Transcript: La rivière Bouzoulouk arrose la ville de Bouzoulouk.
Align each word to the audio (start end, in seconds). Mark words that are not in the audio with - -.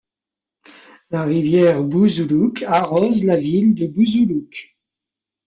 La 1.11 1.25
rivière 1.25 1.83
Bouzoulouk 1.83 2.63
arrose 2.63 3.23
la 3.23 3.35
ville 3.37 3.75
de 3.75 3.85
Bouzoulouk. 3.85 4.75